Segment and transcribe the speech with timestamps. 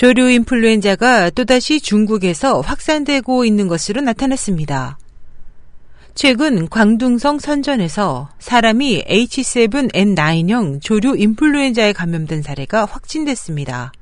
[0.00, 4.96] 조류 인플루엔자가 또다시 중국에서 확산되고 있는 것으로 나타났습니다.
[6.14, 13.92] 최근 광둥성 선전에서 사람이 H7N9형 조류 인플루엔자에 감염된 사례가 확진됐습니다.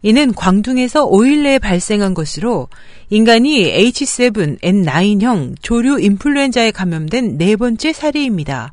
[0.00, 2.68] 이는 광둥에서 5일 내에 발생한 것으로
[3.10, 8.72] 인간이 H7N9형 조류 인플루엔자에 감염된 네 번째 사례입니다.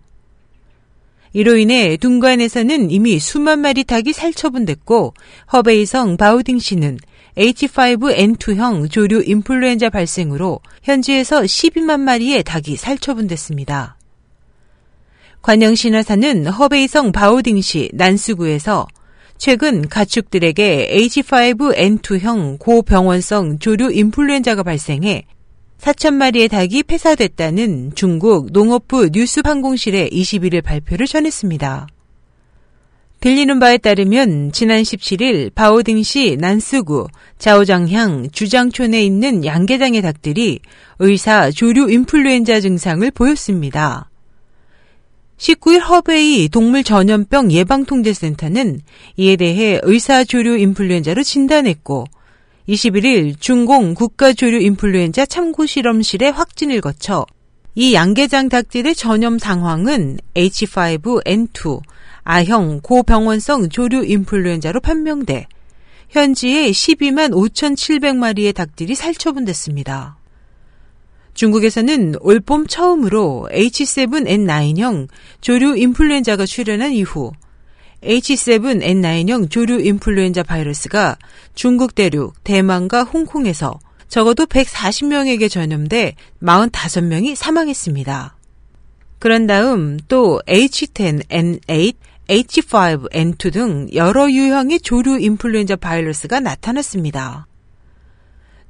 [1.36, 5.14] 이로 인해 둥관에서는 이미 수만 마리 닭이 살처분됐고
[5.52, 6.98] 허베이성 바우딩시는
[7.36, 13.98] H5N2형 조류 인플루엔자 발생으로 현지에서 12만 마리의 닭이 살처분됐습니다.
[15.42, 18.88] 관영신화사는 허베이성 바우딩시 난수구에서
[19.38, 25.26] 최근 가축들에게 H5N2형 고병원성 조류 인플루엔자가 발생해
[25.86, 31.86] 4천 마리의 닭이 폐사됐다는 중국 농업부 뉴스 방공실의 21일 발표를 전했습니다.
[33.20, 40.60] 들리는 바에 따르면 지난 17일 바오딩시 난스구 자오장향 주장촌에 있는 양계장의 닭들이
[40.98, 44.10] 의사 조류 인플루엔자 증상을 보였습니다.
[45.38, 48.82] 19일 허베이 동물 전염병 예방통제센터는
[49.18, 52.06] 이에 대해 의사 조류 인플루엔자로 진단했고
[52.68, 57.26] 21일 중공 국가조류 인플루엔자 참고실험실의 확진을 거쳐
[57.76, 61.82] 이 양계장 닭들의 전염 상황은 H5N2
[62.24, 65.46] 아형 고병원성 조류 인플루엔자로 판명돼
[66.10, 70.18] 현지에 12만 5,700마리의 닭들이 살처분됐습니다.
[71.36, 75.08] 중국에서는 올봄 처음으로 H7N9형
[75.42, 77.32] 조류 인플루엔자가 출현한 이후
[78.06, 81.18] H7N9형 조류 인플루엔자 바이러스가
[81.54, 88.38] 중국 대륙, 대만과 홍콩에서 적어도 140명에게 전염돼 45명이 사망했습니다.
[89.20, 91.96] 그런 다음 또 H10N8,
[92.28, 97.48] H5N2 등 여러 유형의 조류 인플루엔자 바이러스가 나타났습니다.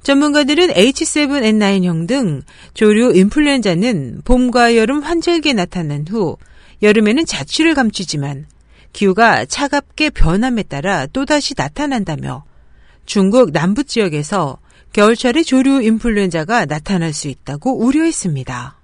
[0.02, 2.42] 전문가들은 H7N9형 등
[2.74, 6.36] 조류 인플루엔자는 봄과 여름 환절기에 나타난 후
[6.82, 8.46] 여름에는 자취를 감추지만
[8.92, 12.44] 기후가 차갑게 변함에 따라 또다시 나타난다며
[13.04, 14.58] 중국 남부 지역에서
[14.92, 18.76] 겨울철에 조류 인플루엔자가 나타날 수 있다고 우려했습니다.